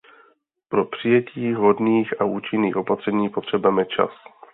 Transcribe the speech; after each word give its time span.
Pro 0.69 0.85
přijetí 0.85 1.53
vhodných 1.53 2.21
a 2.21 2.25
účinných 2.25 2.75
opatření 2.75 3.29
potřebujeme 3.29 3.85
čas. 3.85 4.09